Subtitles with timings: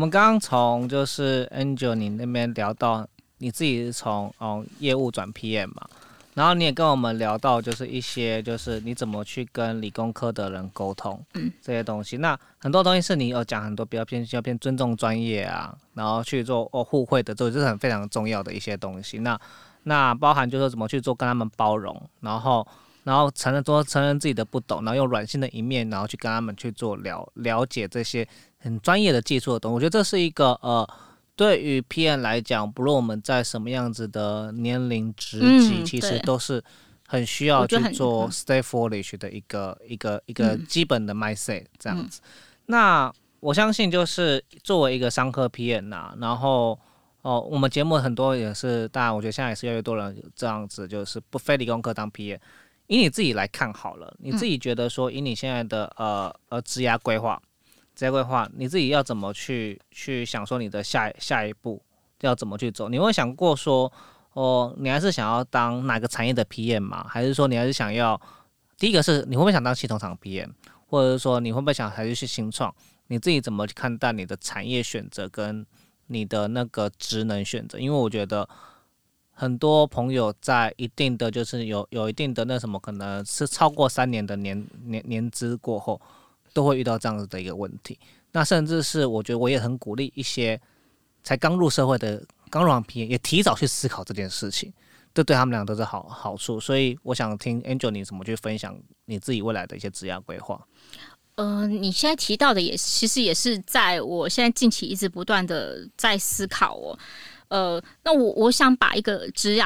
[0.00, 5.86] 们刚刚从就是 Angel 你那边聊到你自己是从哦业务转 PM 嘛，
[6.32, 12.16] 然后你也跟我们聊到就是一些就是你怎么去跟理工科的人沟通，嗯，这些东西。
[12.16, 19.18] 那很多东西是你有讲很多比较偏要偏尊重专业啊，然后去做哦互惠的，这这是很非常重要的一些东西。
[19.18, 19.38] 那
[19.82, 22.66] 那包含就是怎么去做跟他们包容，然后
[23.04, 28.26] 然后承认说承认自己的不懂，然后用软性的一面，然后去跟他们去做了了解这些。
[28.60, 30.86] 很专业的技术的东西，我觉得这是一个呃，
[31.34, 36.62] 对于 PM 来讲，不论我们在什么样子的年龄职级，其实都是
[37.08, 42.20] 很需要去做 stay foolish 的一个一个一个基本的 mindset 这样子。
[42.66, 46.78] 那我相信，就是作为一个商科 PM 呐，然后
[47.22, 52.38] 哦，我们节目很多也是，当然我觉得现在也是越来越多人这样子，就是不非理工科当 PM。
[52.88, 57.40] 以你自己来看好了，你自己觉得说，以你现在的呃呃职涯规划。
[58.00, 61.82] 职业规划，你自己要怎么去去想说你的下下一步
[62.22, 62.88] 要怎么去走？
[62.88, 63.92] 你会想过说，
[64.32, 67.04] 哦，你还是想要当哪个产业的 PM 吗？
[67.06, 68.18] 还是说你还是想要
[68.78, 70.48] 第一个是你会不会想当系统厂 PM，
[70.86, 72.74] 或者是说你会不会想还是去新创？
[73.08, 75.66] 你自己怎么去看待你的产业选择跟
[76.06, 77.78] 你的那个职能选择？
[77.78, 78.48] 因为我觉得
[79.30, 86.00] 很多朋友在一定的就是有有一定的那什么，可能是超过三年的年年年资过后。
[86.52, 87.98] 都会遇到这样子的一个问题，
[88.32, 90.60] 那甚至是我觉得我也很鼓励一些
[91.22, 94.72] 才刚入社会的刚入行 P 也提早去思考这件事情，
[95.14, 96.58] 这对他们俩都是好好处。
[96.58, 100.60] 所以我想听 Angel 你怎么去分享你自己未来的一些职业规划。
[101.36, 106.98] 呃，你现在提到的也其实也是在我现在近期一直不断的在思考哦。
[107.48, 109.64] 呃，那我我想把一个职业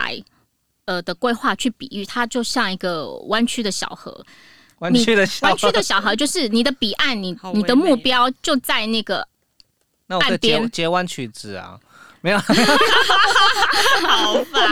[0.84, 4.24] 呃的规划去比喻，它就像一个弯曲的小河。
[4.80, 9.26] 弯曲的小弯曲的小孩，就是你的彼岸，你你的目标就在那个
[10.06, 10.70] 那岸边。
[10.70, 11.78] 截弯曲子啊，
[12.20, 12.38] 没有，
[14.06, 14.68] 好烦。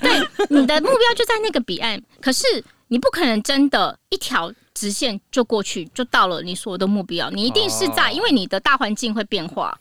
[0.00, 2.44] 对，你的目标就在那个彼岸，可是
[2.88, 7.30] 你不可能真的一条直线就过去，就到了你所有的目标。
[7.30, 9.78] 你一定是在，因为你的大环境会变化，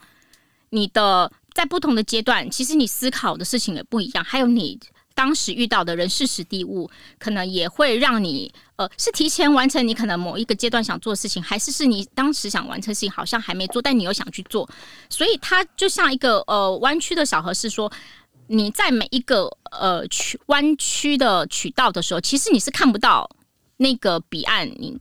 [0.70, 4.80] 你的在不同的阶段，其实你思考的事情也不一样，还有你。
[5.14, 14.70] 当时遇到的人事、实地物，可能也会让你呃，是提前完成你可能某一个阶段想做的事情，还是是你当时想完成事情好像还没做，但你又想去做，
[15.10, 17.92] 所以它就像一个呃弯曲的小河，是说
[18.48, 23.30] 你在每一个呃曲弯曲的渠道的时候，其实你是看不到
[23.78, 24.98] 那个彼岸，你。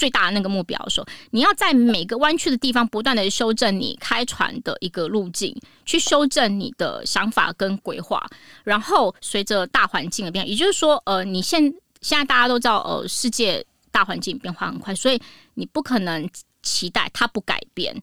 [0.00, 8.26] 最大的那个目标，说你要在每个弯曲的地方不断的修正你开船的一个路径，去修正你的想法跟规划，
[8.64, 11.62] 然后随着大环境的变，也就是说，呃，你现
[12.00, 13.62] 现在大家都知道，呃，世界
[13.92, 15.20] 大环境变化很快，所以
[15.52, 16.26] 你不可能
[16.62, 17.94] 期待它不改变。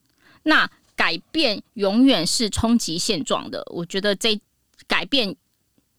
[0.44, 3.64] 那改变永远是冲击现状的。
[3.74, 4.40] 我觉得这
[4.86, 5.36] 改变，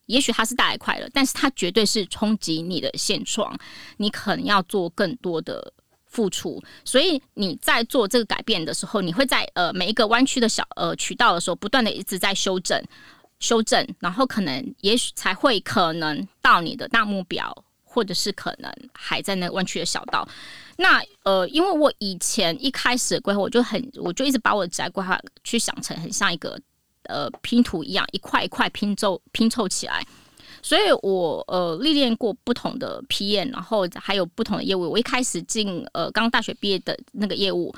[0.07, 3.59] 也许它是带来快乐，但是它绝对是冲击你的现状。
[3.97, 5.73] 你可能要做更多的。
[6.09, 12.83] 付出，所以你在做这个改变的时候，你会在呃每一个弯曲的小呃渠道的时候，不断的一直在修正、
[13.39, 20.27] 修正，然后可能也许才会可能到你的大目标，或者是可能还在那弯曲的小道。
[20.77, 26.59] 那呃，因为我以前一开始规划，我就很我就一直把我的宅规划去想成很像一个
[27.05, 30.05] 呃拼图一样，一块一块拼凑拼凑起来。
[30.69, 34.83] 所以，我呃历练过不同的 PM，然后还有不同的业务。
[34.83, 37.75] 我一开始进呃刚大学毕业的那个业务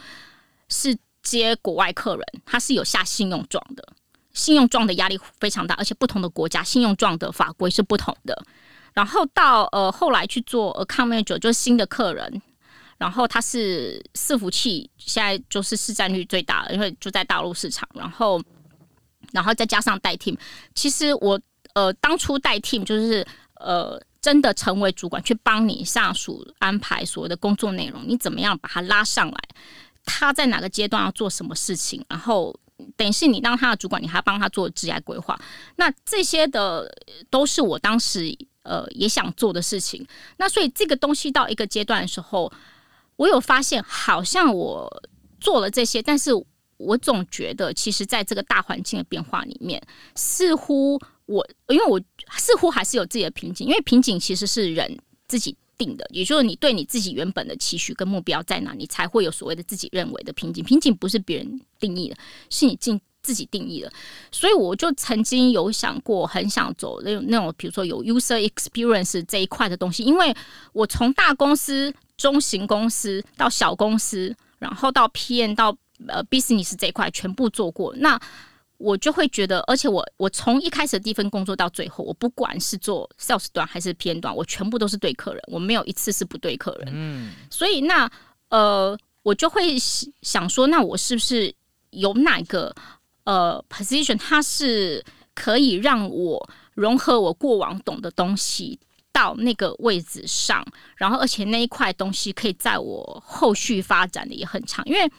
[0.68, 3.92] 是接国外客人，他是有下信用状的，
[4.32, 8.36] 信用状的压力非常大，而且不同的国家信用状的法规是不同的。
[8.92, 12.42] 然后到呃后来去做 account manager，就是新的客人，
[12.98, 17.88] 然后他是伺服器，现在就是市占率最大，因为就在大陆市场。
[17.94, 18.42] 然后，
[19.30, 20.36] 然后再加上代替
[20.74, 21.40] 其实我。
[21.80, 29.38] 呃，当初带 team 就是呃，真的成为主管去帮你下属安排所有的工作内容，你怎么样把他拉上来？
[30.04, 32.04] 他在哪个阶段要做什么事情？
[32.06, 32.54] 然后
[32.96, 35.38] 等于是你当他的主管，你还帮他做职业规划。
[35.76, 36.90] 那这些的
[37.30, 40.06] 都是我当时呃也想做的事情。
[40.36, 42.52] 那所以这个东西到一个阶段的时候，
[43.16, 45.02] 我有发现，好像我
[45.40, 46.30] 做了这些，但是
[46.76, 49.80] 我总觉得，其实在这个大环境的变化里面，
[50.14, 50.98] 似乎
[51.30, 52.00] 我因为我
[52.36, 54.98] 似乎还是有自己的瓶颈，因为瓶颈其实是人
[55.28, 55.56] 自己。
[55.80, 60.62] 定的，也就是你对你自己原本的期许跟目标在哪，你才会有所谓的自己认为的瓶颈。
[60.62, 62.16] 瓶颈不是别人定义的，
[62.50, 63.90] 是你自自己定义的。
[64.30, 70.36] 所以我就曾经有想过，很想走那种那种，比如说有 user experience 这一块的东西，因为
[70.74, 75.74] 我从大公司、中型公司到小公司，然后到 PM 到
[76.08, 77.94] 呃 business 这一块全部做过。
[77.96, 78.20] 那
[78.80, 86.88] 我就会觉得，而且我我从一开始的第一份工作到最后，我不管是做 sales 端还是偏端，我全部都是对客人，我没有一次是不对客人。
[86.90, 88.10] 嗯，所以那
[88.48, 89.76] 呃，我就会
[90.22, 91.54] 想说，那我是不是
[91.90, 92.74] 有哪个
[93.24, 95.04] 呃 position，它是
[95.34, 98.80] 可以让我融合我过往懂的东西
[99.12, 100.66] 到那个位置上，
[100.96, 105.12] 然后而且那一块东西可以在我后续发展的也很长，因为。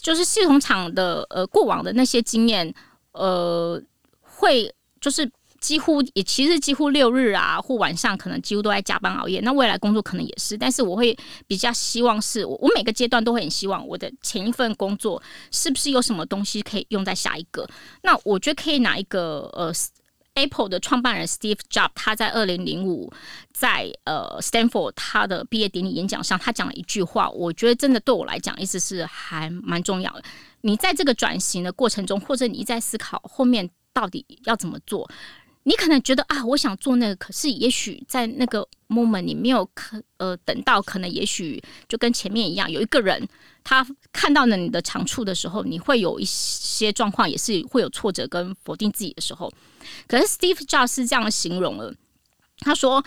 [0.00, 2.72] 就是系统厂的呃过往的那些经验，
[3.12, 3.82] 呃，
[4.20, 5.30] 会就是
[5.60, 9.40] 几乎也其实几乎六日啊或晚上可能几乎都在加班熬夜。
[9.40, 17.68] 那未来工作可能也是，但是我会比较希望是我我每个阶段都会很希望我的前一份工作是不是有什么东西可以用在下一个。
[18.02, 19.72] 那我觉得可以拿一个呃。
[20.34, 23.12] Apple 的创办人 Steve Jobs，他在二零零五
[23.52, 30.24] 在呃 Stanford 他的毕业典礼演讲上，他讲了一句话，我觉得真的对我来讲，意思是还蛮重要的。
[30.62, 35.08] 你在这个转型的过程中，或者你一在思考后面到底要怎么做。
[35.64, 43.28] 你可能觉得啊，我想做那个，可是也许在那个 moment 你没有可呃等到，可能也许就跟前面一样，有一个人
[43.62, 49.52] 他看到了你的长处的时候，你会有一些状况，也是会有挫折跟否定自己的时候。
[50.06, 51.94] 可是 Steve Jobs 是这样形容了，
[52.58, 53.04] 他说，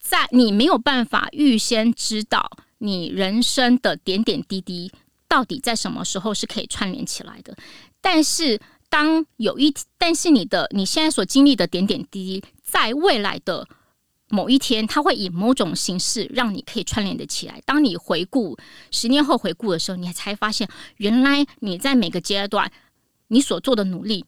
[0.00, 4.92] 在你没有办法预先知道你人生的点点滴滴
[5.28, 7.56] 到底在什么时候是可以串联起来的，
[8.00, 8.60] 但是。
[8.90, 13.68] 当有一，但是你的你现在所经历的点点滴滴，在未来的
[14.30, 17.60] 某一天，它会以某种形式让你可以串联的起来。
[17.66, 18.56] 当你回顾
[18.90, 20.66] 十年后回顾的时候，你才发现，
[20.96, 22.72] 原来你在每个阶段
[23.26, 24.24] 你所做的努力，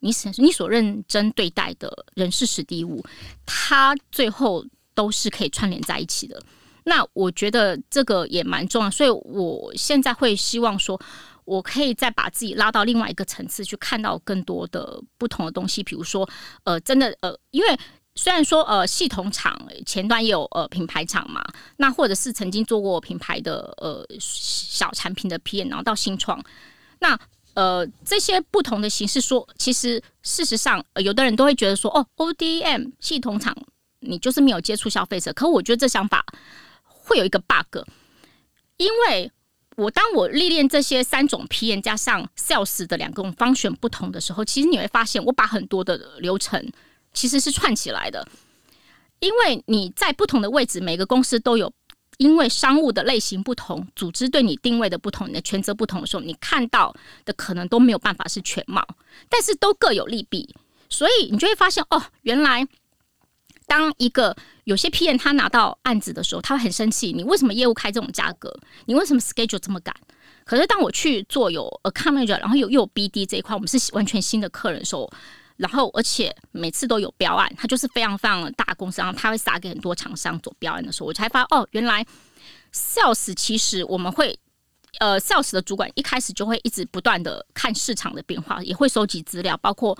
[0.00, 3.04] 你所你所认真对待的人事史地物，
[3.46, 4.64] 它最后
[4.94, 6.42] 都是可以串联在一起的。
[6.84, 11.00] 那我觉得这个也蛮重要，所以我现在会希望说。
[11.46, 16.28] 我可以再把自己拉到另外一个层次去看到更多的不同的东西，比如说，
[16.62, 17.76] 呃，真的，呃，因为
[18.14, 21.42] 虽然说，呃，系统厂前端也有呃品牌厂嘛，
[21.78, 26.40] 那或者是曾经做过品牌的呃小产品的 PM，然后到新创，
[27.00, 27.18] 那
[27.54, 33.56] 呃这些不同的形式，说其实事实上，有的人都会觉得说，哦，ODM 系统厂
[34.00, 36.24] 你就是没有接触消费者，可我觉得这想法
[36.84, 37.84] 会有一个 bug，
[38.76, 39.30] 因为。
[39.76, 46.70] 我当我历练这些三种 PM 加上 Sales 的两种方选不同的时候，其实你会发现，我把很多的流程
[47.14, 48.28] 其实是串起来的。
[49.20, 51.72] 因为你在不同的位置，每个公司都有，
[52.20, 56.94] 因为商务的类型不同，组织对你定位的不同，你的权责不同的时候，你看到
[57.24, 58.86] 的可能都没有办法是全貌，
[59.30, 60.54] 但是都各有利弊，
[60.90, 62.68] 所以你就会发现，哦，原来。
[63.66, 67.12] 当一个有些 PM 他拿到案子的时候，他会很生气。
[67.12, 68.52] 你为什么业务开这种价格？
[68.86, 69.94] 你为什么 schedule 这么赶？
[70.44, 75.08] 可是当我去做有 account manager，然后有又有 BD 这一块，我们是完全新的客人的时候，
[75.60, 82.04] 然后而且每次都有标案，他就是非常非常的大公司，然后他会撒给很多厂商做标案的时候，我才发哦，原来
[82.72, 84.38] sales 其实我们会
[84.98, 89.96] 呃 sales 的主管一开始就会一直不断的看市场的变化，也会收集资料，包括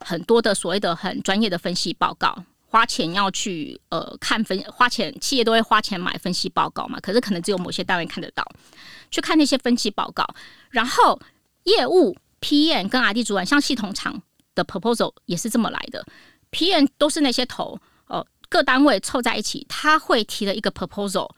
[0.00, 2.44] 很多的所谓的很专业的分析报告。
[2.70, 8.46] 花钱要去呃看分，花钱企业都会花钱买分析报告嘛，可是可能只有某些单位看得到，
[9.10, 10.22] 去看那些分析报告。
[10.68, 11.18] 然后
[11.64, 14.20] 业务 PM 跟 RD 主管，像系统厂
[14.58, 16.04] 的 proposal 也是这么来的
[16.50, 21.30] p n 都是那些头哦，各单位凑在一起，他会提了一个 proposal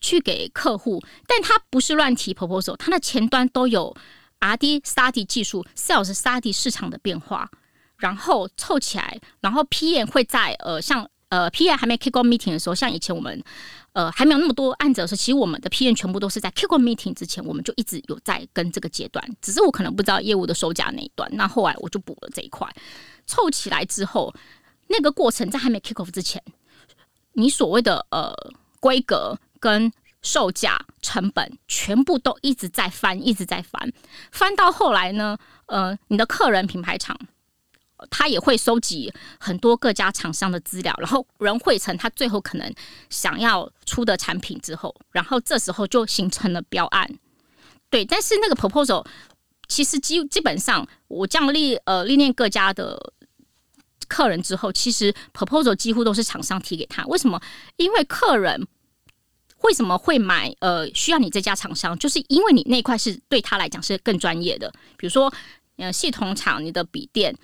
[0.00, 3.94] 去给客户，但他不是乱提 proposal，他的前端都有
[4.40, 7.50] RD study 技术，Sales study 市场的变化。
[7.98, 13.42] 然后凑起来，然后 p n 会在呃，像呃 PM 还没 kick off meeting 的时候，像以前我们
[13.92, 22.66] 呃还没有那么多案子的时候，其实我们的 PM 全部都是在 kick off meeting 之前，我们就一直有在跟这个阶段，只是我可能不知道业务的收价那一段，那后来我就补了这一块。
[23.26, 24.34] 凑起来之后，
[24.88, 26.42] 那个过程在还没 kick off 之前，
[27.34, 28.34] 你所谓的呃
[28.80, 29.92] 规格跟
[30.22, 33.92] 售价成本全部都一直在翻，一直在翻，
[34.32, 35.36] 翻到后来呢？
[35.66, 37.18] 呃，你的客人品牌厂。
[38.10, 42.74] 他也会收集很多各家厂商的资料，然后人汇成他最后可能
[43.10, 47.08] 想要出的产品之后，然后这时候就形成了标案。
[47.90, 49.04] 对，但是那个 proposal
[49.66, 53.12] 其实基基本上我这样历呃历练各家的
[54.06, 57.04] 客人之后，其实 proposal 几乎都是厂商提给他。
[57.06, 57.40] 为什么？
[57.76, 58.66] 因为客人
[59.62, 60.54] 为什么会买？
[60.60, 64.72] 呃，需要你这家厂商，就是因为你那块是对他来讲是更专业的。
[64.96, 65.32] 比如说，
[65.76, 67.36] 呃，系统厂你的笔电。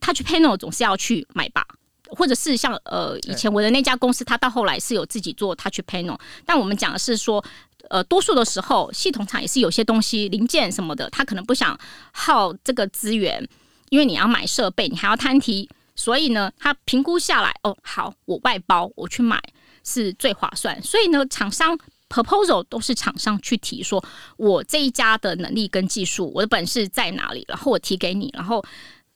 [0.00, 1.66] Touch Panel 总是要去买吧，
[2.08, 7.42] 或者是像呃以前我的那家公司，它到后来是有自己做 Touch Panel，但我们讲的是说，
[7.88, 11.78] 呃，多数的时候系统厂也是有些东西零件什么的，他可能不想
[12.12, 13.46] 耗这个资源，
[13.90, 19.40] 因为你要买设备，你还要摊提，所以呢，他评估下来，哦，好，我外包我去买
[19.84, 21.76] 是最划算，所以呢，厂商
[22.08, 24.04] Proposal 都是厂商去提，说
[24.36, 28.64] 我这一家的能力跟技术，我的本事在哪里，然后我提给你，然后。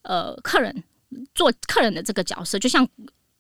[0.07, 0.85] 呃，客人
[1.35, 2.87] 做客人的这个角色，就像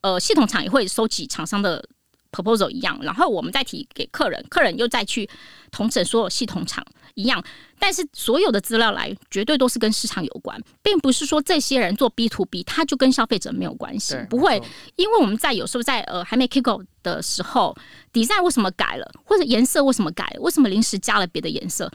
[0.00, 1.88] 呃系统厂也会收集厂商的
[2.32, 5.28] proposal 一样，然后我们再提给客人，客人又再去
[5.70, 7.42] 同整所有系统厂一样。
[7.78, 14.60] 但是所有的资料来绝对都是跟市场有关，并不是说这些人做 B to B 他就跟消费者没有关系，不会。
[14.96, 17.76] 因为我们在有时候在呃还没 kick off 的时候
[18.12, 21.90] ，design 为什么改了，或者颜色为什么改，为什么临时加了别的颜色？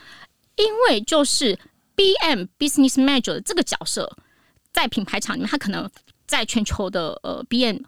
[0.55, 1.57] 因为就是
[1.95, 4.15] BM business manager 这个角色。
[4.73, 5.89] 在品牌厂里面，他可能
[6.25, 7.83] 在全球的呃 B N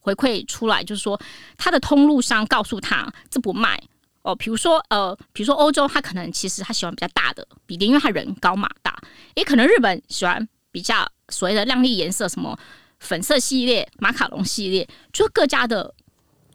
[0.00, 1.20] 回馈出来，就是说
[1.56, 3.82] 他的通路商告诉他这不卖
[4.22, 4.34] 哦。
[4.34, 8.96] 比如说呃，比如说欧洲，他可能其实他喜欢比较大的笔电，因为他人高马大。
[9.34, 12.58] 也可能日本喜欢比较所谓的亮丽颜色，什么
[12.98, 15.94] 粉色系列、马卡龙系列，就各家的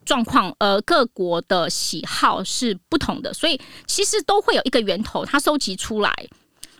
[0.03, 6.11] 状况呃，各国的喜好是不同的，所以其实都会有一个源头，他收集出来。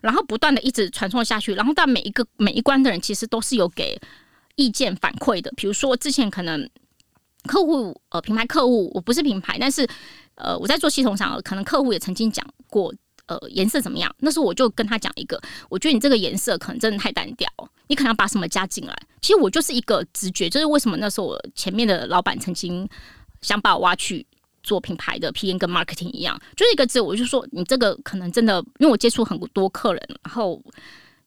[0.03, 3.97] 然后不断的一直传送下去，然后到每一个每一关的人其实都是有给
[4.55, 5.49] 意见反馈的。
[5.55, 6.69] 比如说之前可能
[7.47, 9.87] 客户呃品牌客户我不是品牌，但是
[10.35, 12.93] 呃我在做系统上，可能客户也曾经讲过
[13.27, 17.49] 呃颜色怎么样，那时候我就跟他讲一个，我觉得你这个颜色可能真的太单调，
[17.87, 18.93] 你可能要把什么加进来。
[19.21, 22.85] 其实我就是一个直觉，就是为什么那时候我前面的老板曾经
[23.41, 24.27] 想把我挖去。
[24.63, 30.61] 做品牌的 P N 跟 marketing 一样，就是一个字，我就说你这个可能真的，因为我接触很多客人，然后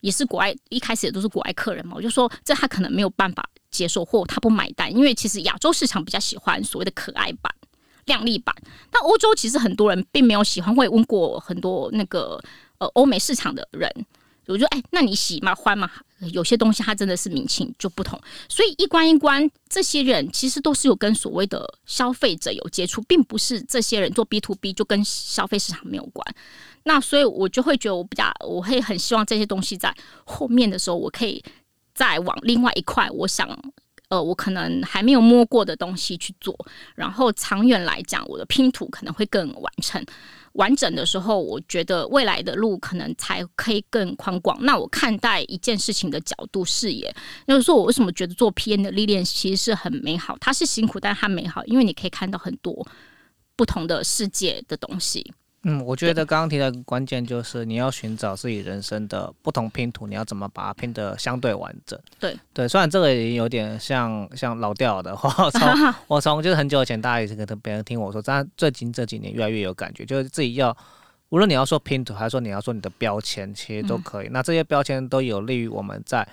[0.01, 7.55] 也是国外，一开始也都是国外客人嘛，我就说这他可能没有办法接受，或他不买单，因为其实亚洲市场比较喜欢所谓的可爱版、
[8.07, 8.55] 靓丽版，
[8.91, 10.75] 但欧洲其实很多人并没有喜欢。
[10.75, 12.43] 我也问过很多那个
[12.79, 13.91] 呃欧美市场的人。
[14.47, 15.55] 我就哎，那你喜吗？
[15.55, 15.91] 欢嘛？
[16.33, 26.25] 有些东西它真的是民情就不同，所以一关一关，这些人其实都是有跟所谓的消费者有接触，并不是这些人做 B to B 就跟消费市场没有关。
[26.85, 31.45] 那所以我就会觉得，我比较我会很希望这些东西在后面的时候，我可以
[31.93, 33.47] 再往另外一块，我想
[34.09, 36.57] 呃，我可能还没有摸过的东西去做，
[36.95, 40.03] 然后长远来讲，我的拼图可能会更完成。
[40.57, 44.59] 完整的时候，我觉得未来的路可能才可以更宽广。
[44.63, 47.15] 那我看待一件事情的角度视野，
[47.47, 50.37] 就是说我为什么觉得做 P N 的历练其实是很美好？
[50.41, 52.87] 它是辛苦，但它美好，因为你可以看到很多
[53.55, 55.33] 不同的世界的东西。
[55.69, 61.99] 嗯，我觉得刚刚提的关键就是你要寻找自己人生的不同拼图，你要怎么把它拼得相对完整？
[62.21, 70.75] 对对，虽然这个已经有点像像老掉的话，我从 我从就是很久以前大家也是跟别人听我说，但最近这几年越来越有感觉，就是自己要
[71.31, 74.29] 无论你要说拼图，还是说你要说你的标签，其实都可以。
[74.31, 76.25] 那这些标签都有利于我们在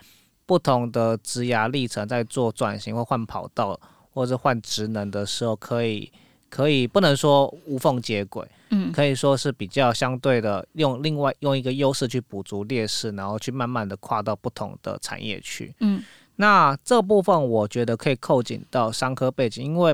[0.46, 3.80] 不同的职涯历程，在做转型或换跑道，
[4.12, 6.12] 或者换职能的时候，可以。
[6.50, 8.63] 可以不能说无缝接轨，嗯，
[8.94, 16.02] 可以说是比较相对的，用另外用一个优势去补足劣势，然后去慢慢的跨到不同的产业去，嗯，
[16.38, 19.94] 那这部分我觉得可以扣紧到商科背景，因为，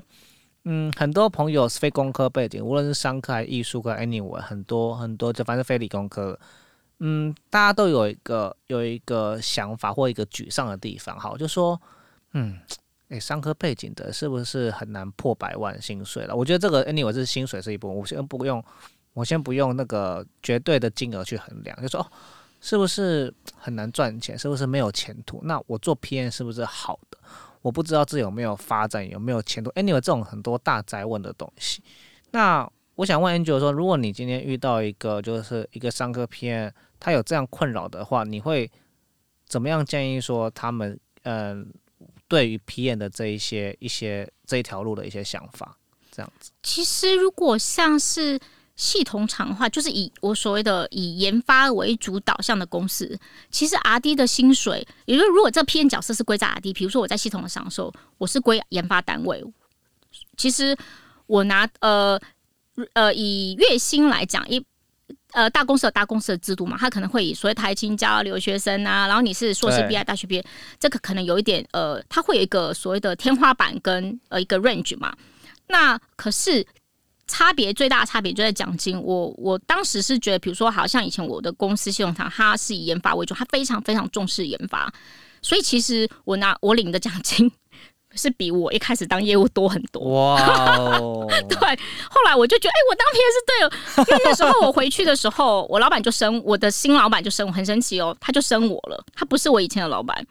[0.66, 6.40] 嗯，很多朋友是非工科背景，无论是商科还是艺术科，anyway，很多很多就反正非理工科，
[7.00, 11.82] 嗯，大家都有一个有一个想法或一个沮丧的地方，好，就说，
[12.34, 12.60] 嗯。
[13.10, 16.36] 诶，商科背景的，是不是很难破百万薪水了？
[16.36, 18.64] 我觉得这个，anyway 是薪水是一部分，我先不用，
[19.14, 22.06] 我先不用那个绝对的金额去衡量，就说哦，
[22.62, 24.38] 是不是很难赚钱？
[24.38, 25.40] 是不是没有前途？
[25.44, 27.18] 那我做 PM 是不是好的？
[27.64, 31.82] 我不知道自己有没有发展，有没有前途？anyway 这种很多大灾问的东西。
[32.30, 38.70] 那我想问 Angel 说，如果你今天遇到一个就是一个商科 PM，他有这样困扰的话，你会
[39.48, 41.00] 怎么样建议说他们？
[41.24, 41.74] 嗯。
[42.30, 45.78] 对于 PM 的这一些一些这一条路的一些想法，
[46.10, 46.52] 这样子。
[46.64, 48.40] 其实如果像是
[48.76, 53.20] 系统厂的话，就是以我所谓的以研发为主导向的公司，
[53.52, 59.44] 其实 R D 的薪水，也就是如果这 P N 角色是归在 R D，比如说我在系统的享受，我是归研发单位，
[60.38, 60.78] 其实
[61.26, 62.18] 我拿呃
[62.94, 64.66] 呃以月薪来讲，一
[65.34, 70.46] 呃大公司有大公司的制度嘛，他可能会以所谓台青教留学生啊，然后你是硕士毕业、大学毕业，
[70.80, 75.16] 这个可能有一点呃，它会有一个所谓的天花板跟呃一个 range 嘛，
[75.68, 76.66] 那可是。
[77.32, 79.00] 差别最大的差别就在奖金。
[79.00, 84.92] 我我当时是觉得，比如说，好像以前我的公司系统厂，它是以研发为主，它非常非常重视研发，
[85.40, 87.48] 所以其实我拿我领的奖金
[88.16, 90.02] 是比我一开始当业务多很多。
[90.04, 90.38] 哇！
[91.48, 91.58] 对，
[92.10, 100.26] 后来我就觉得，哎，我当 P 是对了，因为那时候我回去的时候，我老板就升我的新老板就升我，很神奇哦，他就升我了，他不是我以前的老板。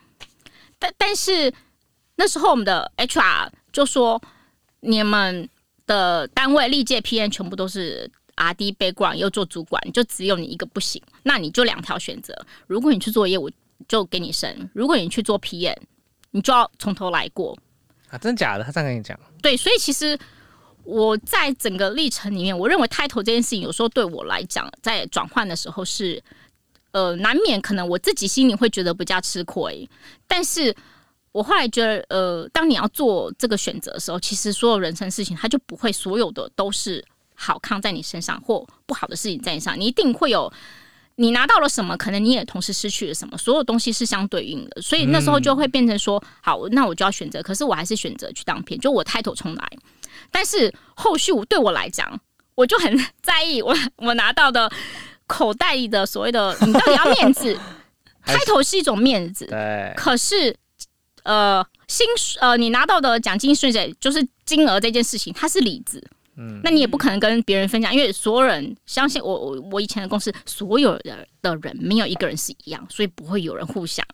[0.79, 1.53] 但但是
[2.17, 4.21] 那时候我们的 HR 就说，
[4.81, 5.49] 你们。
[5.89, 11.03] 的单位历届 PM 全部都是 RD background 又做主管，就只有你一个不行。
[11.23, 13.51] 那你就两条选择：如果你去做业务，
[13.89, 15.75] 就给你升；如果你去做 PM，
[16.33, 17.57] 你就要从头来过。
[18.11, 18.65] 啊，真的假的？
[18.65, 19.19] 他这样跟你讲？
[19.43, 20.19] 对，所以其实
[20.85, 26.23] 我在整个历程里面，我认为 title 这件事情，有时候对我来讲，在转换的时候是
[26.93, 29.89] 呃，难免可能我自己心里会觉得比较吃亏，
[30.27, 30.75] 但是。
[31.31, 39.79] 我后来觉得，呃，当你要做这个选择的时候，其实所有人生事情，它就不会所有的都是好康在你身上，或不好的事情在你上。
[39.79, 40.51] 你一定会有，
[41.19, 43.37] 你拿到了什么，可能你也同时失去了什么。
[43.37, 47.43] 所有东西是相对应的，所以那时候就会变成说，好，那我就要选择。
[47.43, 49.69] 可是我还是选择去当片，就我抬头重来。
[50.31, 52.19] 但是后续我对我来讲，
[52.55, 54.71] 我就很在意我我拿到的
[55.27, 57.59] 口袋里的所谓的，你到底要面子？
[58.25, 60.57] 开头是一种面子，对，可是。
[61.25, 62.07] 呃，薪
[62.41, 66.03] 呃，你拿到的奖金税税就是金额这件事情，它是里子，
[66.39, 74.07] 嗯，那你也不可能跟别人分享，因为所有人相信我，我我以前的公司所有的的人没有一个人是一样，所以不会有人互相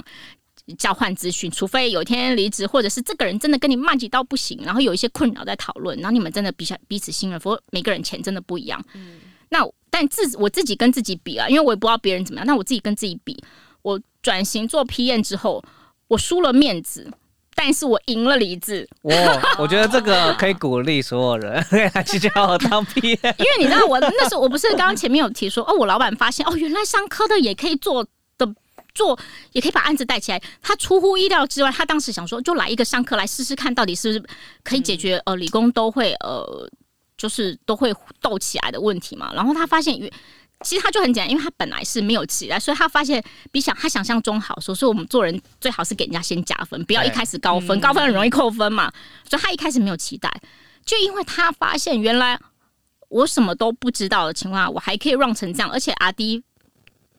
[0.79, 8.83] 交换资讯，除非有一天离职，或者是这个人真的跟你骂几到不行，然后有一些困扰在讨论，然后你们真的比较彼此信任，否则每个人钱真的不一样。
[8.95, 9.61] 嗯，那
[9.91, 13.37] 但自我自己跟自己比啊，因为我也不知道别人怎么样，那我自己跟自己比，
[13.83, 15.63] 我转型做 PM 之后。
[16.07, 17.11] 我输了面子，
[17.65, 18.87] 但是我赢了李子。
[19.01, 19.11] 我
[19.57, 21.65] 我觉得这个可以鼓励所有人
[22.05, 28.05] 去叫我当 P，因为你知道我那时候我不是刚刚前面有提说哦，我老板发现哦，原来商科的也可以做
[28.37, 28.55] 的
[28.95, 29.19] 做，
[29.53, 30.39] 也可以把案子带起来。
[30.61, 36.71] 他出乎意料之外，他当时想说就来一个商科来试试看，到底是不是可以解决呃理工都会呃
[37.17, 39.33] 就是都会斗起来的问题嘛。
[39.35, 39.99] 然后他发现
[40.65, 43.23] 其实他就很简单，因为他本来是没有期待，所以他发现
[43.53, 44.59] 比想他想象中好。
[44.59, 48.91] 所以，我们做人最好是给人家先加分，不要一开始高分，高分很容易扣分嘛。
[49.29, 50.33] 所以他一开始没有期待，
[50.85, 52.41] 就因为他发现原来
[53.09, 56.43] 我什么都不知道的情况下，我还可以让成这样，而且阿迪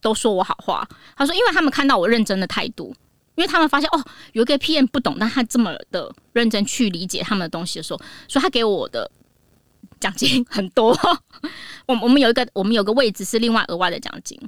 [0.01, 0.85] 都说我好话。
[1.15, 2.95] 他说，因为他们看到我认真的态度，
[3.35, 4.03] 因为他们发现哦，
[4.33, 9.09] 有一个 PM 不懂，但他这么的认真去理解他们的东西的时候，所以他给我的。
[9.99, 10.97] 奖金很多，
[11.87, 14.39] 我我们有一个我们有个位置是另外额外的奖金，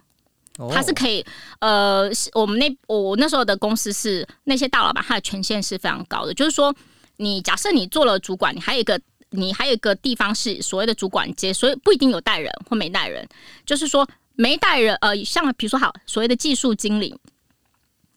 [0.73, 1.23] 它是可以
[1.59, 6.33] 呃，我们那我那时候的公司是那些大老板，他的权限是非常高的。
[6.33, 6.75] 就是说，
[7.17, 13.27] 你假设你做了主管，你还有一个你还有一个地方是所谓的主管阶，所以不一定有带人或没带人。
[13.65, 17.15] 就是说没带人，呃，像比如说好所谓的技术经理，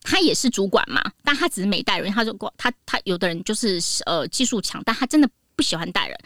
[0.01, 2.11] 他也是主管嘛，但他只是没带人。
[2.11, 6.17] 他就过他他有的人就是呃技术强，但他真的不喜欢带人。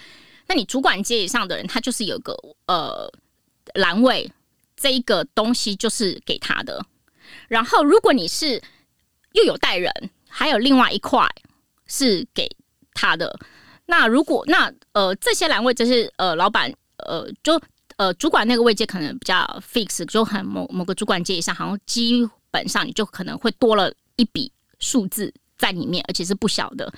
[0.47, 3.12] 那你主管阶以上的人，他就是有个呃
[3.73, 4.31] 栏位，
[4.75, 6.86] 这一个东西就是给他的。
[7.47, 8.62] 然后如果你是
[9.34, 9.91] 又有带人，
[10.29, 11.27] 还有另外一块
[11.88, 12.47] 是给
[12.93, 13.38] 他的。
[13.88, 17.60] 那如果那呃这些栏位就是呃老板呃就
[17.97, 19.36] 呃主管那个位阶可能比较
[19.73, 25.34] fix，就很某某个主管阶以上，好像基本上你就可能会多了一笔数字。
[25.58, 26.91] 在里面，而且是不小的。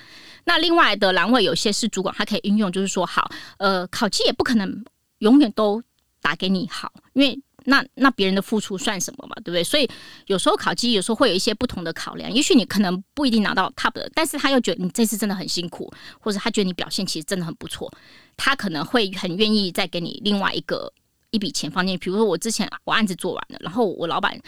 [0.44, 4.84] 那另外的栏位有些是主管，他可以运用，就是说，好，呃，考绩也不可能
[5.18, 5.82] 永远都
[6.20, 9.62] 打给你好，因为那那别人的付出算什么嘛，对不对？
[9.62, 9.88] 所以
[10.26, 17.92] 有时候考绩有时候会有一些不同的考量，也许你可能不一定拿到 top 的，但是他又觉得你这次真的很辛苦，或者他觉得你表现其实真的很不错，
[18.36, 20.92] 他可能会很愿意再给你另外一个
[21.30, 21.98] 一笔钱放进去。
[21.98, 24.40] 比如说我之前我案子做完了，然后我老板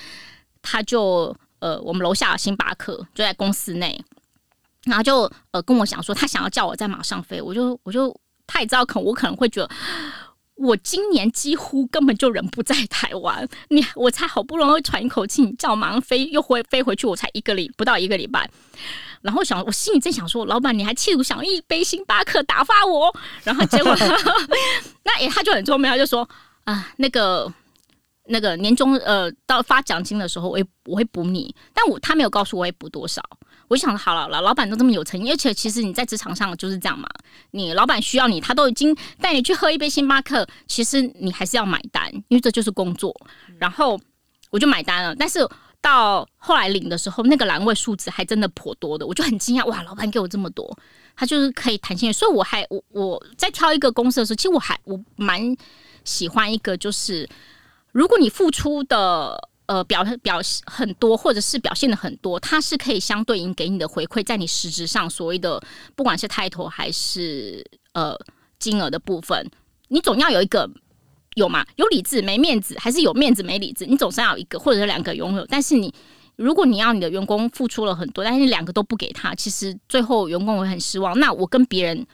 [0.62, 1.36] 他就。
[1.60, 4.02] 呃，我们楼下星巴克就在公司内，
[4.84, 8.14] 然后就呃跟我讲说，他想要叫我在马上飞，我就我就
[8.46, 9.70] 他也知道，可我可能会觉得，
[10.56, 18.50] 我今年几乎根本就人不在台湾，你我才好不容易喘一口气，你叫我马上飞，又回飞回去，我才一个礼不到一个礼拜，
[19.20, 23.94] 然后想我心里正想说，老板你还企图想一杯星巴克打发我，然后结果
[25.04, 26.28] 那也他就很聪明，他就说。
[26.64, 27.50] 啊，那个
[28.30, 33.22] 那个年终呃到发奖金的时候，我会我会补你，但我他没有告诉我会补多少。
[33.68, 37.08] 我就想好了，老老板都这么有诚意，而且其实你在职场上就是这样嘛，
[37.52, 43.14] 你老板需要你，他都已经带你去喝一杯星巴克，其实你还是要买单，因为这就是工作。
[43.58, 44.00] 然后
[44.50, 45.38] 我就买单了，但是
[45.80, 50.76] 到后来领的时候，那个栏位数字还真的颇多的，我就很惊讶，哇，老板给我这么多，
[51.14, 55.40] 他就是可以弹性，所以我还我我在挑一个公司的时候，其实我还我蛮
[56.04, 57.28] 喜欢一个，就是
[57.92, 59.48] 如果你付出的。
[59.70, 65.62] 呃，表表很多，或者是表现的很多，它是可以相对应给你的回馈，在你实质上所谓的
[65.94, 68.18] 不管是抬头还是呃
[68.58, 69.48] 金额的部分，
[69.86, 70.68] 你总要有一个
[71.36, 71.64] 有嘛？
[71.76, 73.86] 有理智没面子，还是有面子没理智？
[73.86, 75.46] 你总是要一个或者是两个拥有。
[75.46, 75.94] 但是你
[76.34, 81.16] 如果你要你的员工付出了很多，但是两个都不给他，其实最后员工会很失望。
[81.20, 82.04] 那我跟别人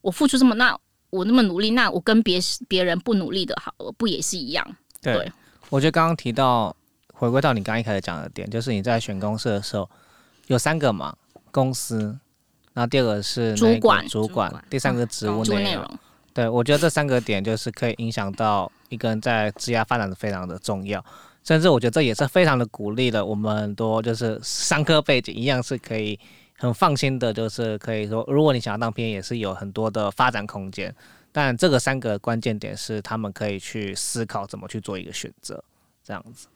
[0.00, 0.76] 我付出这么，那
[1.10, 4.76] 我那么努力，那我跟别别人不努力的好，不也是一样？
[5.12, 5.32] 对，
[5.68, 6.74] 我觉得刚刚提到。
[7.16, 9.88] 回归到你刚刚一开始讲的点，就是你在选公司的时候
[10.48, 11.16] 有三个嘛，
[11.52, 12.18] 公司，
[12.72, 15.88] 然后第二个是主管，主管，第三个职务内容。
[16.34, 21.02] 对，我觉得这三个点就是可以影响到一个人在职业发展的非常的重要，
[21.44, 26.18] 甚至我觉得这也是非常的鼓励了我们很多就是商科背景一样是可以
[26.58, 30.92] 很放心的，就是可以说如果你想要当编，也是有很多的发展空间。
[31.36, 35.64] 但这个三个关键点是他们可以去思考怎么去做一个选择，
[36.04, 36.46] 这样子。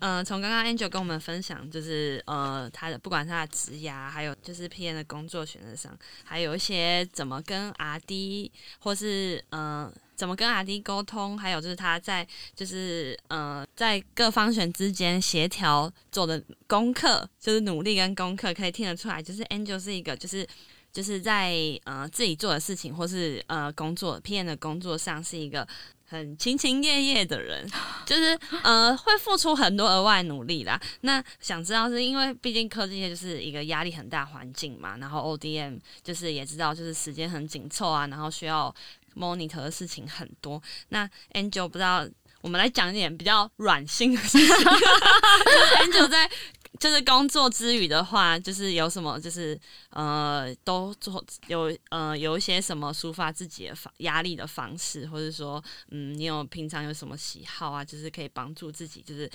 [0.00, 20.46] 呃，从刚刚 Angel 跟我们分享，就是呃，他的不管他的职涯，还有就是 PM 的工作选择上，还有一些怎么跟 RD 或是呃怎么跟 RD 沟通，还有就是他在就是呃在各方选之间协调做的功课，就是努力跟功课可以听得出来，就是 Angel 是一个就是
[20.92, 25.66] 就是在呃自己做的事情或是呃工作 PM 的工作上是一个。
[26.10, 27.70] 很勤勤业业的人，
[28.06, 30.80] 就是呃会付出很多额外努力啦。
[31.02, 38.74] 那想知道是因为毕竟科技业就是一个压力很大环境嘛，然后 ODM 就是也知道就是时间很紧凑啊，然后需要
[39.14, 40.62] monitor 的事情很多。
[40.88, 42.08] 那 Angel 不知道，
[42.40, 44.46] 我们来讲一点比较软性的事情。
[45.84, 46.30] Angel 在。
[46.78, 49.58] 就是工作之余的话，就是有什么，就是
[49.90, 57.84] 呃，都做有呃有一些什么抒发自己的方压力的方式，或者说，嗯，你有平常有什么喜好啊？
[57.84, 59.28] 就是可以帮助自己，就是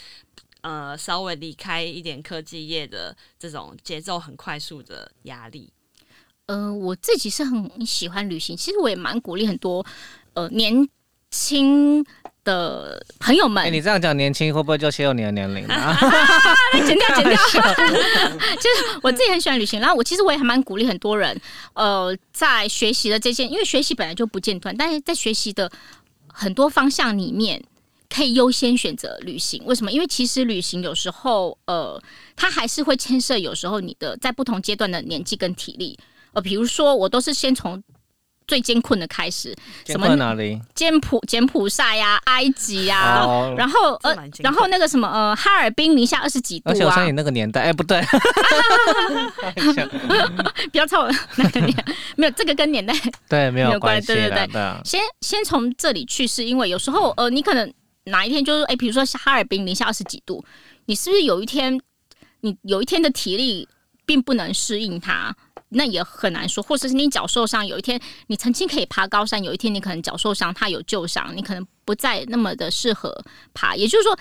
[0.61, 5.71] 呃稍微离开一点科技业的这种节奏很快速的压力。
[6.45, 9.85] 呃，我自己是很喜欢旅行，其实我也蛮鼓励很多
[10.33, 10.87] 呃年
[11.29, 12.05] 轻。
[12.43, 15.97] 的朋友们，你这样讲年轻会不会就泄露你的年龄啊？
[16.85, 17.33] 剪掉，剪掉。
[18.55, 21.39] 就是我自己很喜欢旅行，然后我其实我也还蛮鼓励很多人，
[21.73, 25.71] 呃，在学习的这些，因为学习本来就不间断，但是在学习的
[26.27, 27.63] 很多方向里面，
[28.09, 29.63] 可以优先选择旅行。
[29.65, 29.91] 为什么？
[29.91, 32.01] 因为其实旅行有时候，呃，
[32.35, 35.97] 它还是会牵涉有时候你的在不同阶段的年纪跟体力。
[36.33, 37.81] 呃，比如说我都是先从。
[38.47, 40.59] 最艰困的开始，什么哪里？
[40.75, 43.25] 柬埔柬埔寨呀，埃及呀，
[43.57, 46.71] 然后呃，然后那个什么呃，哈尔滨零下二十几度啊！
[46.71, 48.01] 而且我相信那个年代，哎，不对，
[50.71, 51.73] 不要抄我那个年，
[52.15, 52.93] 没有这个跟年代
[53.29, 54.61] 对没有关系，对对对。
[54.83, 57.71] 先先从这里去，是因为有时候呃，你可能
[58.05, 60.43] 哪一天就是哎，比如说哈尔滨零下二十几度，
[60.85, 61.79] 你是不是有一天
[62.41, 63.67] 你有一天的体力
[64.05, 65.35] 并不能适应它？
[65.73, 73.13] 那也很难说，或者是你脚受伤，有一天你曾经可以爬高山，有一天你可能脚受伤，它有旧伤，你可能不再那么的适合
[73.53, 73.75] 爬。
[73.75, 74.17] 也就是说，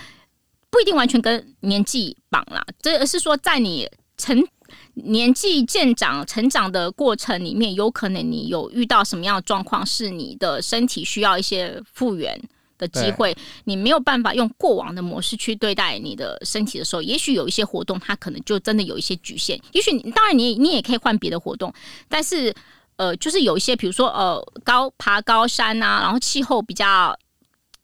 [0.70, 4.46] 不一定完全跟年纪绑了，这而是说在你成
[4.94, 12.40] 年纪渐长、成长的过程里面，有可能你有遇到什么样的状况，是你的身体需要一些复原。
[12.82, 19.58] 的机会，你没有办法用过往的模式去对待你的身体的时候，也许有一些活动它可能就真的有一些局限。
[19.70, 21.72] 也许你当然你你也可以换别的活动，
[22.08, 22.52] 但是
[22.96, 27.16] 呃，就是有一些比如说呃高爬高山啊，然后气候比较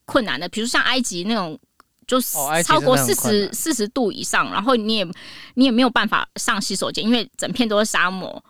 [0.04, 1.58] 困难的，比如像埃及那种，
[2.06, 5.06] 就是超过四十四十度以上，然后你也
[5.54, 8.42] 你也没有办法上洗手间，因为整片都是沙漠。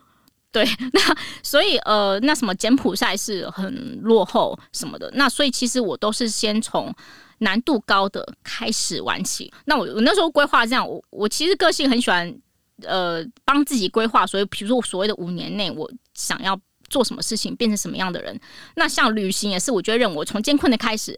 [0.59, 1.01] 对， 那
[1.41, 6.93] 所以呃，那什么柬埔寨是很落后什么的，那所以其实我都是先从
[7.39, 9.53] 难度高的开始玩起。
[9.67, 12.35] 那我我那时候规划这样，我我其实个性很喜欢
[12.83, 18.37] 呃帮自己规划，所以比如说所谓的五年内我想要做什么事情，变成什么样的人。
[18.75, 21.17] 那像旅行也是，我觉得任我从艰困的开始，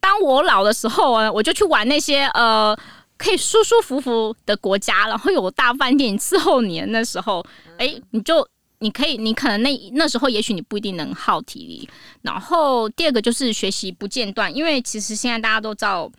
[0.00, 2.76] 当我老的时候啊，我就去玩那些呃
[3.16, 7.46] 可以舒舒服服的国家，然后有大饭店伺候你那时候，
[7.78, 8.44] 哎，你就。
[8.84, 11.88] 你可以，你可能那那时候也许你不一定能耗体力。
[12.20, 16.12] 然后第二个就是学习不间断，因为其实现在大家都知道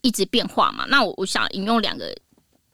[0.00, 0.86] 一直变化嘛。
[0.88, 2.10] 那我我想引用两个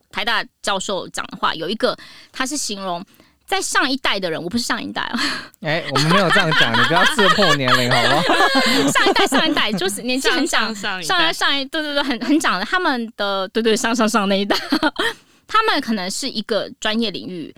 [0.09, 1.97] 台大教授讲的话，有一个
[2.31, 3.05] 他是形容
[3.45, 5.19] 在上一代的人，我不是上一代啊，
[5.59, 8.89] 哎、我们没有这样讲，你不要自破年龄好不好？
[8.89, 14.55] 上一代上一代就是年纪很长上，上一上代上一对对对，很很长的，他们的对对上上上那一代，
[15.45, 17.53] 他们可能是一个专业领域，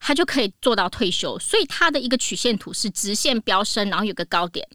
[0.00, 4.66] 他就可以做到退休，所以他的一个曲线图是直线飙升，然后有个高点，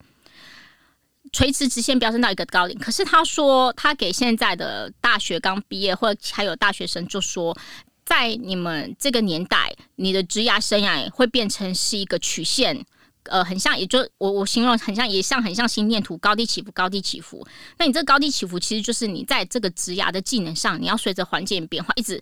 [1.32, 2.80] 垂直直线飙升到一个高点。
[2.80, 7.58] 可是他说，他给现在的大学刚毕业或者还有大学生就说。
[8.06, 12.86] 在你们这个年代，你的职涯生涯会变成是一个曲线，
[13.24, 17.48] 呃，很像，也就我我形容很像，也像很像心电图，高低起伏，高低起伏。
[17.78, 22.22] 那你这高低起伏，其实就是你在这个职涯的技能上，你要随着环境变化，一直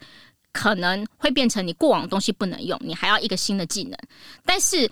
[0.52, 3.98] 可能会变成你过往的东西不能用，你还要一个新的技能。
[4.46, 4.90] 但是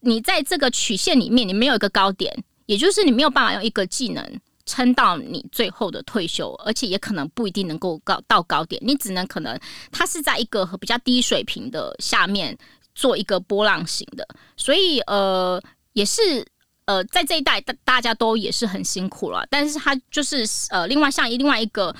[0.00, 2.32] 你在这个曲线里面，你没有一个高点，
[2.66, 4.40] 也就是你没有办法用一个技能。
[4.66, 9.58] 撑到你最后的退休，而且也可能不一定能够高到高点，你只能可能
[9.90, 12.56] 它是在一个比较低水平的下面
[12.94, 14.24] 做一个波浪形的，
[14.56, 15.60] 所以呃
[15.94, 16.46] 也是
[16.84, 21.92] 呃在这一代大大家都也是很辛苦了，但是他就是呃另外像另外一个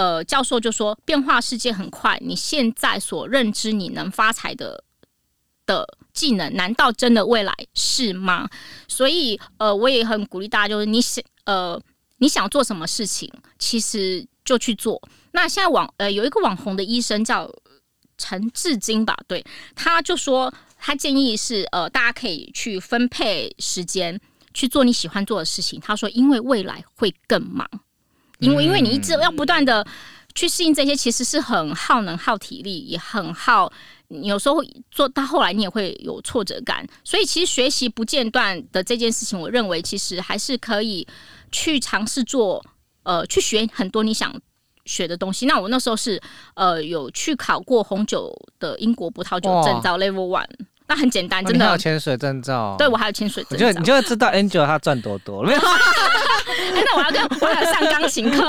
[0.00, 4.82] 呃教授就说，变化世界很快，你现在所认知你能发财的
[5.66, 8.48] 的技能，难道真的未来是吗？
[8.88, 11.80] 所以呃我也很鼓励大家，就是你想呃。
[12.22, 15.00] 你想做什么事情，其实就去做。
[15.32, 17.50] 那现在网呃有一个网红的医生叫
[18.18, 19.42] 陈志金吧，对，
[19.74, 24.20] 他就说他建议是呃大家可以去分配时间
[24.52, 25.80] 去做你喜欢做的事情。
[25.80, 27.66] 他说因为未来会更忙，
[28.40, 29.86] 因为因为你一直要不断的
[30.34, 33.72] 去适应这些，其实是很耗能、耗体力，也很耗。
[34.08, 34.56] 有时候
[34.90, 36.84] 做到后来，你也会有挫折感。
[37.04, 41.06] 所以其实学习不间断的这件事情，我认为其实还是可以。
[41.52, 42.64] 去尝试做，
[43.02, 44.32] 呃，去学很多你想
[44.84, 45.46] 学的东西。
[45.46, 46.22] 那我那时候是，
[46.54, 50.46] 呃，有去考过红酒的英国葡萄酒证照 Level One，
[50.90, 51.64] 那很简单，真的。
[51.64, 52.74] 还有潜水证照。
[52.76, 53.66] 对，我还有潜水证照。
[53.68, 55.52] 你就你就会知道 Angel 他赚多多了。
[56.74, 58.38] 那我要跟我要上钢琴课，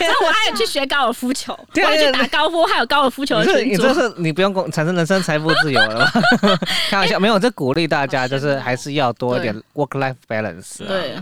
[0.00, 6.10] 那我还有去学高尔夫球，我还去打高尔夫，还有高尔夫球的群你这是你不用工产生人生财富自由了吗？
[6.90, 10.84] 开玩笑，没有，这鼓励大家就是还是要多一点 work life balance。
[10.84, 11.14] 对。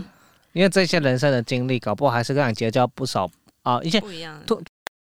[0.53, 3.29] 因为这些人生的经历，搞不好还是让你结交不少
[3.63, 4.01] 啊一些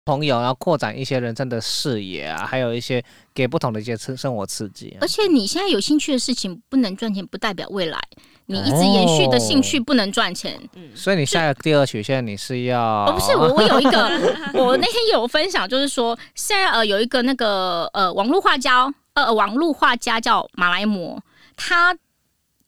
[0.05, 4.97] 朋友，然后扩展一些人生的视野啊，还有一些给不同的一些生生活刺激。
[5.01, 7.99] 而且你现在有兴趣的事情不能赚钱，不代表未来
[8.47, 10.59] 你一直延续的兴趣不能赚钱。
[10.73, 12.81] 嗯，所以你下个第二曲线你是要？
[12.81, 14.09] 哦，不是 我，我有一个，
[14.55, 21.21] 我那天有分享，就是说现在呃有一个那个呃网络画家，呃网络画家叫马来摩，
[21.55, 21.95] 他。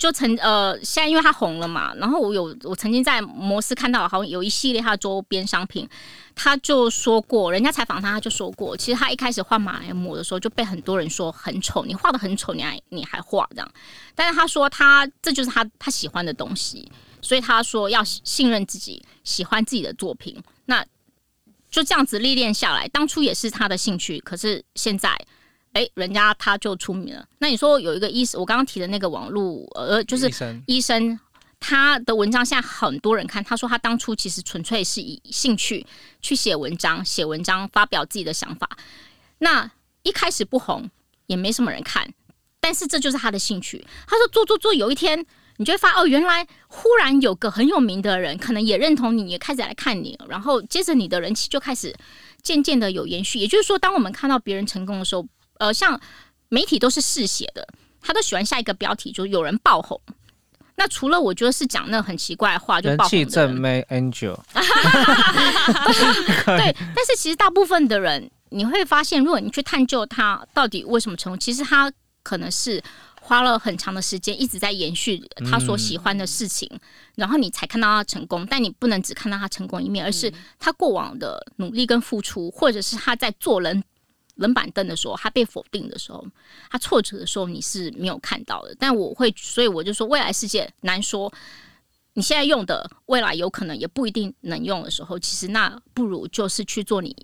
[0.01, 5.87] 就曾呃，现在因为他红了嘛，然后我有我曾经在摩斯看到，好像有一系列他的周边商品，
[6.33, 13.71] 他就说过，人家采访他，他就说过，其实他一开始画马来模的时候就被很多人说很丑，你画的很丑，你还你还画这样，
[14.15, 20.35] 但是他说他这就是他他喜欢的东西，所以他说要信任自己，喜欢自己的作品，
[20.65, 20.83] 那
[21.69, 25.15] 就这样子历练下来，当初也是他的兴趣，可是现在。
[25.73, 27.25] 哎，人家他就出名了。
[27.39, 30.29] 那你说有一个医生，我刚刚提的那个网络，呃，就是
[30.65, 31.17] 医生，
[31.59, 33.43] 他的文章现在很多人看。
[33.43, 35.85] 他说他当初其实纯粹是以兴趣
[36.21, 38.69] 去写文章，写文章发表自己的想法。
[39.37, 39.71] 那
[40.03, 40.89] 一开始不红，
[41.27, 42.13] 也没什么人看，
[42.59, 43.85] 但是这就是他的兴趣。
[44.05, 45.25] 他说做做做，有一天
[45.57, 51.95] 你就会发哦，原来忽然有个很有名的人，可能也认同你，也开始来看你，然后接着你的人气就开始
[52.41, 53.39] 渐渐的有延续。
[53.39, 55.25] 也就是说，当我们看到别人成功的时候，
[55.61, 55.99] 呃，像
[56.49, 57.67] 媒体都是嗜血的，
[58.01, 60.01] 他都喜欢下一个标题，就有人爆红。
[60.75, 64.35] 那除了我觉得是讲那很奇怪的话，就人气正妹 Angel。
[66.57, 71.93] 对，但是其实大部分的人，你会发现，如果你去探究他到底为什么成功，其实他
[72.23, 72.81] 可能是
[73.21, 76.67] 花了很长的时间一直在延续他所喜欢的事情，
[77.13, 78.47] 然后你才看到他成功。
[78.49, 83.83] 但你不能只看到他成功一面，而是他过往的努力跟付出，或者是他在做人。
[84.41, 86.25] 冷板凳的时候，他被否定的时候，
[86.69, 88.75] 他挫折的时候，你是没有看到的。
[88.77, 91.31] 但我会，所以我就说，未来世界难说。
[92.13, 97.15] 你现在用的，未来有可能也不一定能用的时候，其实那不如就是去做你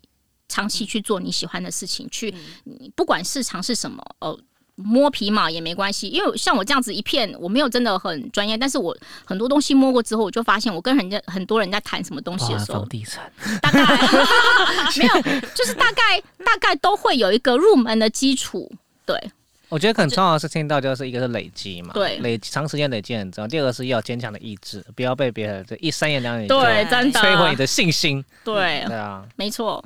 [0.47, 4.39] 长期去做你喜欢的事情，去你不管市场是什么哦。
[4.77, 13.83] 摸皮毛也没关系，因为像我这样子一片，我没有真的很专业，但是我很多东西摸过之后，我就发现我跟人家很多人在谈什么东西的时候，房地产大概
[14.97, 18.71] 没有，就是大概大概都会有一个入门的基础，
[19.05, 19.19] 对。
[19.69, 23.47] 我觉得很重要的是听到就是一个是累积嘛，对累长时间累积很重要。
[23.49, 28.23] 第二个是要坚强的意志，不要被别人这一三言两语对，真的摧毁你的信心。
[28.45, 29.83] 对对，啊，没错，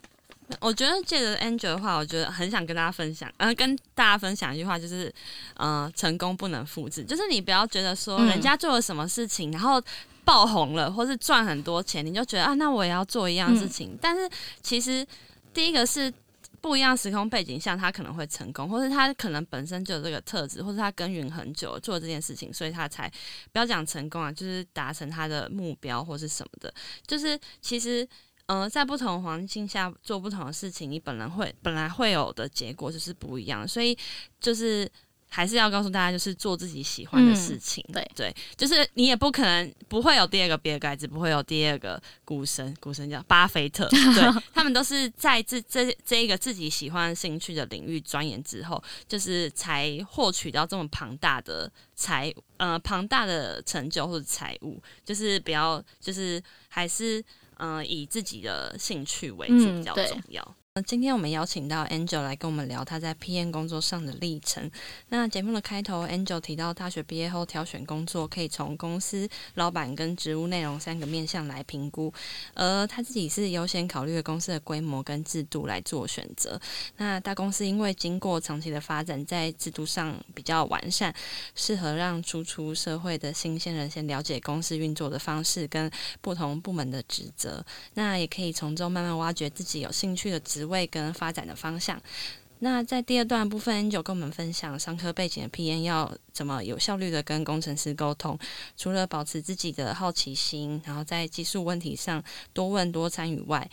[0.59, 5.13] 我觉得借着 Angel 的话，我觉得很想跟大家分享，呃，跟大家分享一句话，就是，
[5.55, 9.81] 呃，成功不能复制，就是你不要觉得说嗯人家做了什么事情，然后
[10.25, 13.97] 爆红了，或是赚很多钱，你就觉得啊，那我也要做一样事情。
[14.01, 14.29] 但是
[14.61, 15.05] 其实
[15.53, 16.13] 第一个是。
[16.59, 23.11] 不一样时空背景下，他可能会成功，或是他可能本身就有这个特质，或是他耕耘很久做这件事情，所以他才
[23.51, 26.71] 不要讲成功啊，就是达成他的目标或是什么的。
[27.07, 28.07] 就是其实
[28.51, 33.97] 呃，在不同环境下做不同的事情，你本来会本来会有的结果就是不一样，所以
[34.41, 34.91] 就是
[35.29, 37.81] 还是要告诉大家，就是做自己喜欢的事情。
[37.87, 57.23] 嗯对对，就是你也不可能不会有第二个比尔盖茨，不会有第二个股神，股神叫巴菲特， 对他们都是在这这这一个自己喜欢兴趣的领域钻研之后，就是才获取到这么庞大的财呃庞大的成就或者财务，就是不要就是还是。
[57.61, 60.55] 嗯，以自己的兴趣为主比较重要。
[60.87, 64.71] 今天我们邀请到 Angel 来跟我们聊他在 PM 工作上的历程。
[65.09, 72.13] 那节目的开头，Angel 提到大学毕业后挑选工作，可以从公司、老板跟职务内容三个面向来评估，
[72.53, 76.57] 而他自己是优先考虑了公司的规模跟制度来做选择。
[76.95, 81.13] 那大公司因为经过长期的发展，在制度上比较完善，
[81.53, 87.61] 适合让初出社会的新鲜人先了解公司运作的方式跟不同部门的职责，
[87.95, 91.99] 那也可以从中慢慢挖掘自己有兴趣的职职位跟发展的方向。
[92.59, 98.37] 那在第二段部分 an 九跟我们分享商科背景的 P N 要怎么有效率的跟工程师沟通，
[98.77, 103.67] 除了保持自己的好奇心，然后在技术问题上多问多参与外，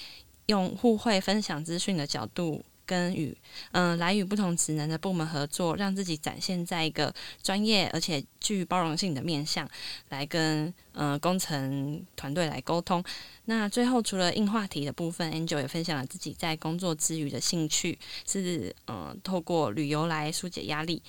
[0.46, 2.64] 用互惠分享资讯的角度。
[2.88, 3.36] 跟与
[3.72, 9.68] 嗯、来与不同职能的部门合作，让自己展现在一个专业而且具包容性的面向，
[10.08, 13.04] 来跟嗯工程团队来沟通。
[13.44, 21.02] 那最后除了硬话题的部分，Angel 也分享了自己在工作之余的兴趣，是嗯、透过旅游来疏解压力。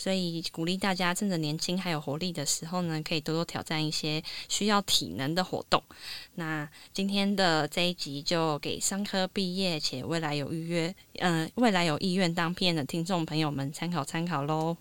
[0.00, 5.82] 所以鼓励大家趁着年轻还有活力的时候呢，可以多多挑战一些需要体能的活动。
[6.36, 14.74] 那今天的这一集就给商科毕业且未来有预约，嗯、未来有意愿当 PM 的听众朋友们参考参考喽。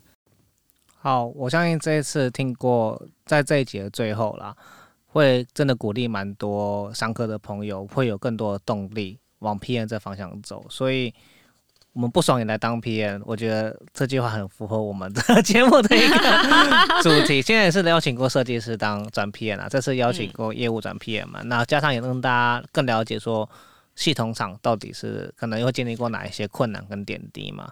[0.96, 4.56] 好，我相信这一次听过，在这一集的最后啦，
[5.08, 10.66] 会真的鼓励蛮多商科的朋友，会有更多的动力往 P N 这方向走。
[10.70, 11.14] 所以，
[11.94, 16.18] 我们不爽也来当 PM，我觉得这句话很符合我们的节目的一个
[17.02, 17.42] 主题。
[17.42, 23.50] 现在也是邀请过设计师当转 PM 啊，这次邀请过业务转 PM 嘛，那加上也让大家更了解说
[23.96, 27.70] 系统厂到底是可能会经历过哪一些困难跟点滴嘛。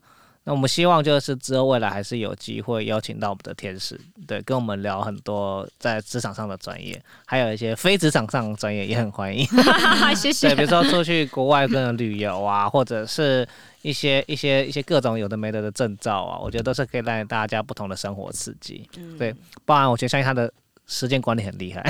[0.48, 9.46] 那我们希望就是之后未来还是有机会邀请到我们的天使，对，跟我们聊很多在职场上的专业，还有一些非职场上的专业也很欢迎。
[10.16, 13.46] 谢谢对，比如说出去国外跟人旅游啊，或者是
[13.82, 18.90] 一些一些一些各种有的没的的证照啊，我觉得都是可以带大家不同的生活刺激。
[18.96, 20.50] 嗯，对包含我觉得相信他的
[20.88, 21.82] 时间管理很厉害，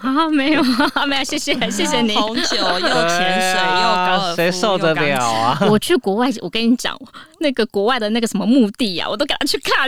[0.00, 0.62] 啊，没有
[0.94, 2.16] 啊 没有，谢谢 谢谢你。
[2.16, 5.58] 红酒又潜水又高尔夫，谁受得了啊？
[5.68, 6.98] 我去国外，我跟你讲，
[7.40, 9.86] 那个国外的那个什么墓地啊，我都给他去看。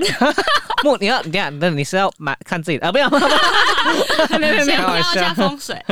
[0.85, 2.92] 墓，你要你看，那你是要买看自己的啊？
[2.92, 5.83] 不要，不要没有没有没要加风水，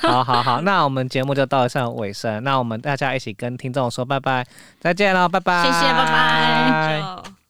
[0.00, 4.44] 好好好，那我们节目就到了上尾声，那我们大家一起跟听众说拜拜，
[4.80, 7.02] 再见喽，拜拜，谢谢拜拜。
[7.24, 7.45] 就